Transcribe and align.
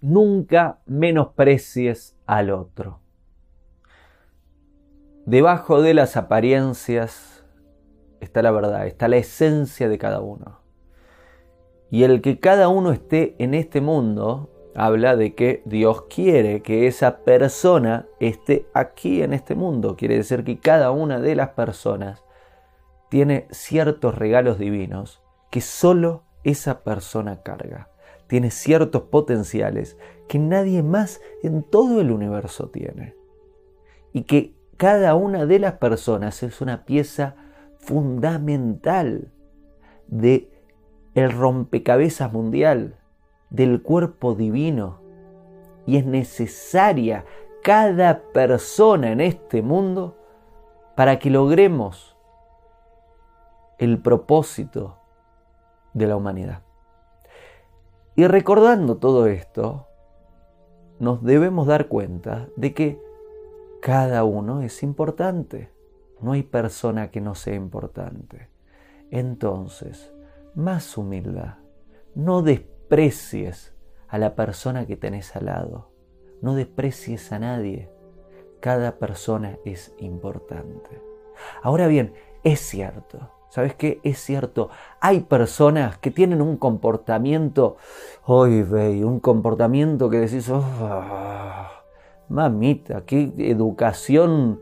nunca 0.00 0.80
menosprecies 0.86 2.16
al 2.26 2.50
otro. 2.50 3.00
Debajo 5.26 5.82
de 5.82 5.94
las 5.94 6.16
apariencias 6.16 7.44
está 8.20 8.42
la 8.42 8.50
verdad, 8.50 8.86
está 8.86 9.08
la 9.08 9.16
esencia 9.16 9.88
de 9.88 9.98
cada 9.98 10.20
uno. 10.20 10.60
Y 11.90 12.04
el 12.04 12.20
que 12.20 12.38
cada 12.38 12.68
uno 12.68 12.92
esté 12.92 13.34
en 13.38 13.54
este 13.54 13.80
mundo 13.80 14.50
habla 14.74 15.16
de 15.16 15.34
que 15.34 15.62
Dios 15.66 16.02
quiere 16.02 16.62
que 16.62 16.86
esa 16.86 17.18
persona 17.18 18.06
esté 18.20 18.66
aquí 18.72 19.22
en 19.22 19.32
este 19.32 19.54
mundo. 19.54 19.96
Quiere 19.96 20.16
decir 20.16 20.44
que 20.44 20.58
cada 20.58 20.90
una 20.92 21.20
de 21.20 21.34
las 21.34 21.50
personas 21.50 22.24
tiene 23.08 23.48
ciertos 23.50 24.14
regalos 24.14 24.58
divinos 24.58 25.20
que 25.50 25.60
solo 25.60 26.22
esa 26.44 26.80
persona 26.80 27.42
carga. 27.42 27.89
Tiene 28.30 28.52
ciertos 28.52 29.02
potenciales 29.02 29.98
que 30.28 30.38
nadie 30.38 30.84
más 30.84 31.20
en 31.42 31.64
todo 31.64 32.00
el 32.00 32.12
universo 32.12 32.68
tiene. 32.68 33.16
Y 34.12 34.22
que 34.22 34.54
cada 34.76 35.16
una 35.16 35.46
de 35.46 35.58
las 35.58 35.72
personas 35.78 36.44
es 36.44 36.60
una 36.60 36.84
pieza 36.84 37.34
fundamental 37.80 39.32
de 40.06 40.48
el 41.16 41.32
rompecabezas 41.32 42.32
mundial 42.32 43.00
del 43.50 43.82
cuerpo 43.82 44.36
divino 44.36 45.00
y 45.84 45.96
es 45.96 46.06
necesaria 46.06 47.24
cada 47.64 48.22
persona 48.32 49.10
en 49.10 49.22
este 49.22 49.60
mundo 49.60 50.16
para 50.94 51.18
que 51.18 51.30
logremos 51.30 52.16
el 53.78 54.00
propósito 54.00 54.98
de 55.94 56.06
la 56.06 56.14
humanidad. 56.14 56.62
Y 58.20 58.26
recordando 58.26 58.98
todo 58.98 59.28
esto, 59.28 59.86
nos 60.98 61.24
debemos 61.24 61.66
dar 61.66 61.88
cuenta 61.88 62.50
de 62.54 62.74
que 62.74 63.00
cada 63.80 64.24
uno 64.24 64.60
es 64.60 64.82
importante. 64.82 65.70
No 66.20 66.32
hay 66.32 66.42
persona 66.42 67.10
que 67.10 67.22
no 67.22 67.34
sea 67.34 67.54
importante. 67.54 68.50
Entonces, 69.10 70.12
más 70.54 70.98
humildad. 70.98 71.54
No 72.14 72.42
desprecies 72.42 73.72
a 74.06 74.18
la 74.18 74.34
persona 74.34 74.86
que 74.86 74.98
tenés 74.98 75.34
al 75.34 75.46
lado. 75.46 75.88
No 76.42 76.54
desprecies 76.54 77.32
a 77.32 77.38
nadie. 77.38 77.90
Cada 78.60 78.98
persona 78.98 79.56
es 79.64 79.94
importante. 79.96 80.90
Ahora 81.62 81.86
bien, 81.86 82.12
es 82.44 82.60
cierto. 82.60 83.30
¿Sabes 83.50 83.74
qué? 83.74 84.00
Es 84.04 84.20
cierto. 84.20 84.70
Hay 85.00 85.20
personas 85.20 85.98
que 85.98 86.12
tienen 86.12 86.40
un 86.40 86.56
comportamiento, 86.56 87.76
hoy 88.24 88.62
ve, 88.62 89.04
un 89.04 89.18
comportamiento 89.18 90.08
que 90.08 90.20
decís, 90.20 90.48
oh, 90.48 91.66
mamita, 92.28 93.04
qué 93.04 93.32
educación 93.38 94.60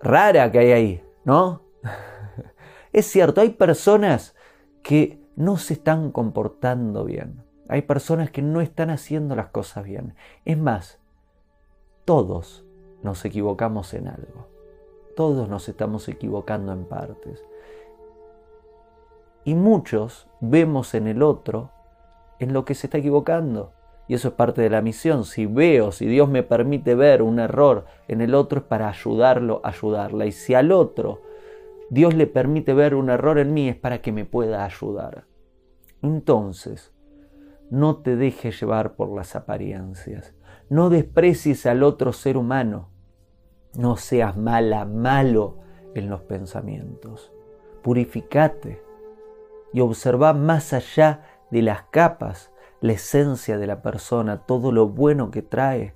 rara 0.00 0.50
que 0.52 0.60
hay 0.60 0.72
ahí, 0.72 1.04
¿no? 1.24 1.62
Es 2.92 3.06
cierto, 3.06 3.40
hay 3.40 3.50
personas 3.50 4.34
que 4.82 5.20
no 5.36 5.58
se 5.58 5.74
están 5.74 6.10
comportando 6.10 7.04
bien. 7.04 7.44
Hay 7.68 7.82
personas 7.82 8.32
que 8.32 8.42
no 8.42 8.60
están 8.60 8.90
haciendo 8.90 9.36
las 9.36 9.50
cosas 9.50 9.84
bien. 9.84 10.14
Es 10.44 10.58
más, 10.58 10.98
todos 12.04 12.64
nos 13.04 13.24
equivocamos 13.24 13.94
en 13.94 14.08
algo. 14.08 14.49
Todos 15.20 15.50
nos 15.50 15.68
estamos 15.68 16.08
equivocando 16.08 16.72
en 16.72 16.86
partes. 16.86 17.44
Y 19.44 19.54
muchos 19.54 20.30
vemos 20.40 20.94
en 20.94 21.06
el 21.08 21.22
otro 21.22 21.72
en 22.38 22.54
lo 22.54 22.64
que 22.64 22.74
se 22.74 22.86
está 22.86 22.96
equivocando. 22.96 23.74
Y 24.08 24.14
eso 24.14 24.28
es 24.28 24.34
parte 24.34 24.62
de 24.62 24.70
la 24.70 24.80
misión. 24.80 25.24
Si 25.24 25.44
veo, 25.44 25.92
si 25.92 26.06
Dios 26.06 26.30
me 26.30 26.42
permite 26.42 26.94
ver 26.94 27.20
un 27.20 27.38
error 27.38 27.84
en 28.08 28.22
el 28.22 28.34
otro 28.34 28.60
es 28.60 28.64
para 28.64 28.88
ayudarlo, 28.88 29.60
ayudarla. 29.62 30.24
Y 30.24 30.32
si 30.32 30.54
al 30.54 30.72
otro 30.72 31.20
Dios 31.90 32.14
le 32.14 32.26
permite 32.26 32.72
ver 32.72 32.94
un 32.94 33.10
error 33.10 33.38
en 33.38 33.52
mí 33.52 33.68
es 33.68 33.76
para 33.76 34.00
que 34.00 34.12
me 34.12 34.24
pueda 34.24 34.64
ayudar. 34.64 35.26
Entonces, 36.00 36.94
no 37.68 37.98
te 37.98 38.16
dejes 38.16 38.58
llevar 38.58 38.94
por 38.94 39.14
las 39.14 39.36
apariencias. 39.36 40.34
No 40.70 40.88
desprecies 40.88 41.66
al 41.66 41.82
otro 41.82 42.14
ser 42.14 42.38
humano. 42.38 42.88
No 43.76 43.96
seas 43.96 44.36
mala, 44.36 44.84
malo 44.84 45.56
en 45.94 46.10
los 46.10 46.22
pensamientos. 46.22 47.32
Purificate 47.82 48.82
y 49.72 49.80
observa 49.80 50.32
más 50.32 50.72
allá 50.72 51.22
de 51.50 51.62
las 51.62 51.82
capas 51.84 52.50
la 52.80 52.92
esencia 52.92 53.58
de 53.58 53.66
la 53.66 53.82
persona, 53.82 54.38
todo 54.46 54.72
lo 54.72 54.88
bueno 54.88 55.30
que 55.30 55.42
trae. 55.42 55.94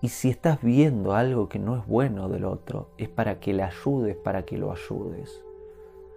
Y 0.00 0.08
si 0.08 0.30
estás 0.30 0.62
viendo 0.62 1.14
algo 1.14 1.48
que 1.48 1.58
no 1.58 1.76
es 1.76 1.86
bueno 1.86 2.28
del 2.28 2.44
otro, 2.44 2.90
es 2.96 3.08
para 3.08 3.38
que 3.38 3.52
le 3.52 3.62
ayudes, 3.62 4.16
para 4.16 4.44
que 4.44 4.56
lo 4.58 4.72
ayudes. 4.72 5.42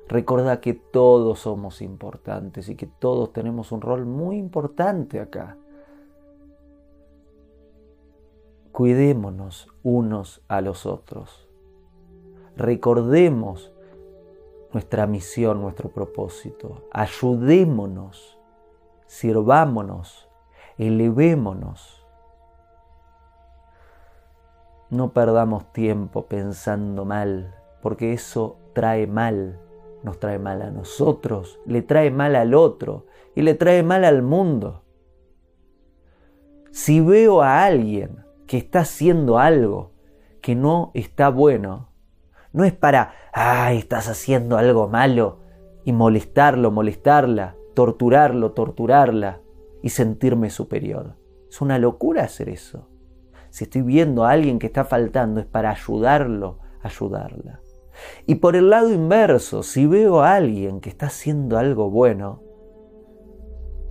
Recuerda 0.08 0.60
que 0.60 0.74
todos 0.74 1.40
somos 1.40 1.82
importantes 1.82 2.70
y 2.70 2.76
que 2.76 2.88
todos 2.88 3.32
tenemos 3.32 3.72
un 3.72 3.82
rol 3.82 4.06
muy 4.06 4.38
importante 4.38 5.20
acá. 5.20 5.58
Cuidémonos 8.80 9.68
unos 9.84 10.42
a 10.48 10.62
los 10.62 10.86
otros. 10.86 11.50
Recordemos 12.56 13.74
nuestra 14.72 15.06
misión, 15.06 15.62
nuestro 15.62 15.90
propósito. 15.90 16.88
Ayudémonos, 16.94 18.40
sirvámonos, 19.06 20.30
elevémonos. 20.78 22.08
No 24.90 25.12
perdamos 25.12 25.74
tiempo 25.74 26.28
pensando 26.28 27.04
mal, 27.04 27.54
porque 27.82 28.14
eso 28.14 28.60
trae 28.72 29.08
mal 29.08 29.60
nos 30.04 30.18
trae 30.22 30.40
mal 30.40 30.62
a 30.62 30.72
nosotros, 30.72 31.60
le 31.66 31.82
trae 31.82 32.12
mal 32.12 32.34
al 32.38 32.54
otro 32.54 33.08
y 33.36 33.42
le 33.42 33.56
trae 33.56 33.84
mal 33.84 34.06
al 34.06 34.22
mundo. 34.22 34.86
Si 36.72 37.02
veo 37.02 37.42
a 37.42 37.66
alguien 37.66 38.29
que 38.50 38.58
está 38.58 38.80
haciendo 38.80 39.38
algo 39.38 39.92
que 40.42 40.56
no 40.56 40.90
está 40.96 41.30
bueno, 41.30 41.90
no 42.52 42.64
es 42.64 42.74
para, 42.74 43.14
ay, 43.32 43.78
estás 43.78 44.10
haciendo 44.10 44.58
algo 44.58 44.88
malo 44.88 45.42
y 45.86 45.94
molestarlo, 45.94 46.72
molestarla, 46.72 47.56
torturarlo, 47.76 48.54
torturarla 48.54 49.42
y 49.84 49.90
sentirme 49.90 50.50
superior. 50.50 51.16
Es 51.48 51.62
una 51.62 51.78
locura 51.78 52.24
hacer 52.24 52.50
eso. 52.50 52.90
Si 53.52 53.66
estoy 53.66 53.84
viendo 53.84 54.26
a 54.26 54.32
alguien 54.32 54.58
que 54.58 54.66
está 54.66 54.84
faltando 54.84 55.42
es 55.42 55.46
para 55.46 55.70
ayudarlo, 55.70 56.58
ayudarla. 56.82 57.62
Y 58.26 58.36
por 58.36 58.56
el 58.56 58.72
lado 58.72 58.92
inverso, 58.92 59.62
si 59.62 59.86
veo 59.86 60.22
a 60.22 60.34
alguien 60.34 60.82
que 60.82 60.90
está 60.90 61.06
haciendo 61.06 61.60
algo 61.60 61.92
bueno, 61.92 62.42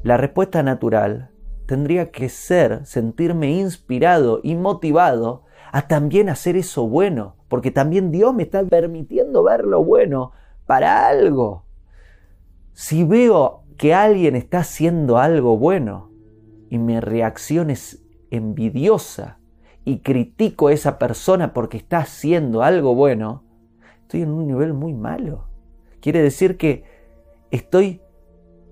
la 0.02 0.16
respuesta 0.16 0.64
natural 0.64 1.30
tendría 1.68 2.10
que 2.10 2.30
ser 2.30 2.86
sentirme 2.86 3.50
inspirado 3.50 4.40
y 4.42 4.54
motivado 4.54 5.44
a 5.70 5.86
también 5.86 6.30
hacer 6.30 6.56
eso 6.56 6.88
bueno, 6.88 7.36
porque 7.48 7.70
también 7.70 8.10
Dios 8.10 8.34
me 8.34 8.44
está 8.44 8.64
permitiendo 8.64 9.42
ver 9.42 9.66
lo 9.66 9.84
bueno 9.84 10.32
para 10.66 11.06
algo. 11.06 11.64
Si 12.72 13.04
veo 13.04 13.64
que 13.76 13.92
alguien 13.92 14.34
está 14.34 14.60
haciendo 14.60 15.18
algo 15.18 15.58
bueno 15.58 16.10
y 16.70 16.78
mi 16.78 17.00
reacción 17.00 17.68
es 17.68 18.02
envidiosa 18.30 19.38
y 19.84 19.98
critico 19.98 20.68
a 20.68 20.72
esa 20.72 20.98
persona 20.98 21.52
porque 21.52 21.76
está 21.76 21.98
haciendo 21.98 22.62
algo 22.62 22.94
bueno, 22.94 23.44
estoy 24.00 24.22
en 24.22 24.30
un 24.30 24.46
nivel 24.46 24.72
muy 24.72 24.94
malo. 24.94 25.48
Quiere 26.00 26.22
decir 26.22 26.56
que 26.56 26.84
estoy 27.50 28.00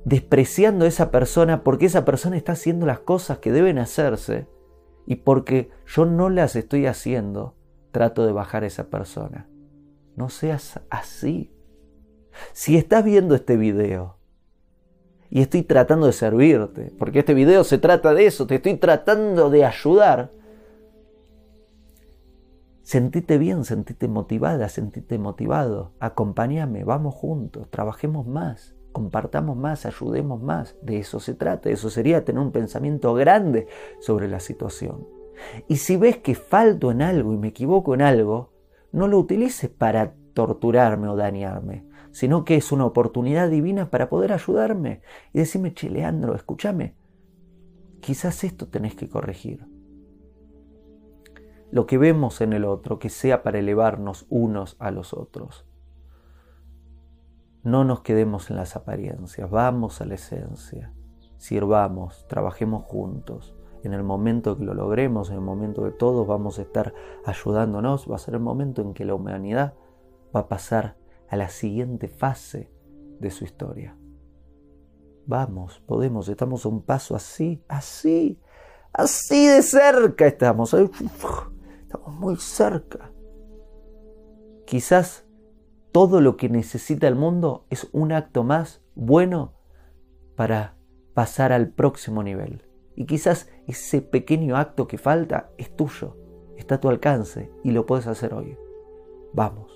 despreciando 0.07 0.85
a 0.85 0.89
esa 0.89 1.11
persona 1.11 1.65
porque 1.65 1.87
esa 1.87 2.05
persona 2.05 2.37
está 2.37 2.53
haciendo 2.53 2.87
las 2.87 3.01
cosas 3.01 3.39
que 3.39 3.51
deben 3.51 3.77
hacerse 3.79 4.47
y 5.05 5.17
porque 5.17 5.69
yo 5.85 6.07
no 6.07 6.31
las 6.31 6.55
estoy 6.55 6.87
haciendo, 6.87 7.57
trato 7.91 8.25
de 8.25 8.31
bajar 8.31 8.63
a 8.63 8.69
esa 8.69 8.89
persona. 8.89 9.49
No 10.15 10.29
seas 10.29 10.81
así. 10.91 11.53
Si 12.53 12.77
estás 12.77 13.05
viendo 13.05 13.35
este 13.35 13.57
video 13.57 14.19
y 15.29 15.41
estoy 15.41 15.65
tratando 15.65 16.07
de 16.07 16.13
servirte, 16.13 16.93
porque 17.01 17.19
este 17.19 17.35
video 17.35 17.65
se 17.65 17.79
trata 17.79 18.15
de 18.15 18.27
eso, 18.27 18.47
te 18.47 18.55
estoy 18.55 18.77
tratando 18.77 19.51
de 19.51 19.65
ayudar, 19.65 20.31
Sentite 22.83 23.37
bien, 23.39 23.65
sentite 23.65 24.07
motivada, 24.07 24.69
sentite 24.69 25.19
motivado. 25.19 25.91
Acompáñame, 25.99 26.85
vamos 26.85 27.17
juntos, 27.17 27.69
trabajemos 27.69 28.29
más, 28.29 28.76
compartamos 28.97 29.59
más, 29.59 29.85
ayudemos 29.85 30.41
más. 30.43 30.75
De 30.81 30.97
eso 30.97 31.21
se 31.21 31.35
trata. 31.35 31.69
Eso 31.69 31.91
sería 31.91 32.25
tener 32.25 32.41
un 32.41 32.51
pensamiento 32.51 33.13
grande 33.13 33.67
sobre 34.01 34.27
la 34.27 34.41
situación. 34.41 35.07
Y 35.69 35.77
si 35.77 35.99
ves 35.99 36.17
que 36.17 36.35
falto 36.35 36.91
en 36.91 37.03
algo 37.03 37.35
y 37.35 37.37
me 37.37 37.49
equivoco 37.49 37.93
en 37.93 38.01
algo, 38.01 38.55
no 38.93 39.07
lo 39.07 39.19
utilices 39.19 39.69
para 39.69 40.15
torturarme 40.33 41.09
o 41.09 41.17
dañarme, 41.17 41.85
sino 42.11 42.47
que 42.47 42.57
es 42.57 42.73
una 42.73 42.87
oportunidad 42.87 43.51
divina 43.51 43.91
para 43.91 44.09
poder 44.09 44.33
ayudarme 44.33 45.03
y 45.35 45.41
decirme, 45.41 45.75
che, 45.75 45.91
Leandro, 45.91 46.35
escúchame, 46.35 46.95
quizás 48.01 48.45
esto 48.45 48.69
tenés 48.69 48.95
que 48.95 49.11
corregir. 49.11 49.67
Lo 51.71 51.85
que 51.85 51.99
vemos 51.99 52.41
en 52.41 52.55
el 52.55 52.65
otro, 52.65 52.99
que 52.99 53.11
sea 53.11 53.43
para 53.43 53.59
elevarnos 53.59 54.25
unos 54.31 54.75
a 54.79 54.91
los 54.91 55.13
otros. 55.13 55.66
No 57.67 57.83
nos 57.83 58.03
quedemos 58.03 58.49
en 58.49 58.59
las 58.59 58.77
apariencias, 58.77 59.51
vamos 59.51 60.01
a 60.01 60.05
la 60.05 60.15
esencia, 60.15 60.95
sirvamos, 61.37 62.25
trabajemos 62.29 62.85
juntos. 62.85 63.57
En 63.83 63.93
el 63.93 64.05
momento 64.05 64.57
que 64.57 64.63
lo 64.63 64.73
logremos, 64.73 65.31
en 65.31 65.35
el 65.35 65.41
momento 65.41 65.83
que 65.83 65.91
todos 65.91 66.29
vamos 66.29 66.61
a 66.61 66.63
estar 66.63 66.95
ayudándonos, 67.25 68.09
va 68.09 68.15
a 68.15 68.21
ser 68.21 68.35
el 68.35 68.41
momento 68.41 68.83
en 68.83 68.95
que 68.95 69.05
la 69.05 69.17
humanidad 69.17 69.75
va 70.35 70.43
a 70.43 70.49
pasar 70.49 70.97
a 71.29 71.35
la 71.35 71.49
siguiente 71.49 72.07
fase 72.07 72.71
de 73.19 73.33
su 73.33 73.43
historia. 73.43 73.97
Vamos, 75.27 75.83
podemos, 75.87 76.29
estamos 76.29 76.65
a 76.67 76.69
un 76.69 76.83
paso 76.83 77.17
así, 77.17 77.65
así, 77.67 78.39
así 78.93 79.45
de 79.45 79.63
cerca 79.63 80.29
estamos. 80.29 80.73
Estamos 80.73 82.15
muy 82.15 82.37
cerca. 82.37 83.11
Quizás 84.67 85.26
todo 85.97 86.21
lo 86.21 86.37
que 86.37 86.51
necesita 86.51 87.09
el 87.09 87.15
mundo 87.15 87.65
es 87.71 87.89
un 87.93 88.13
acto 88.13 88.45
más 88.45 88.83
bueno 88.95 89.55
para 90.37 90.77
pasar 91.15 91.53
al 91.53 91.71
próximo 91.71 92.23
nivel. 92.23 92.69
Y 92.95 93.07
quizás 93.07 93.49
ese 93.67 94.03
pequeño 94.03 94.59
acto 94.59 94.89
que 94.89 94.99
falta 94.99 95.49
es 95.57 95.75
tuyo, 95.75 96.19
está 96.59 96.75
a 96.75 96.81
tu 96.81 96.91
alcance 96.91 97.51
y 97.65 97.71
lo 97.71 97.87
puedes 97.87 98.07
hacer 98.09 98.35
hoy. 98.35 98.59
Vamos. 99.33 99.76